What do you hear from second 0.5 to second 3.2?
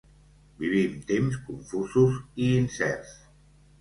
Vivim temps confusos i incerts.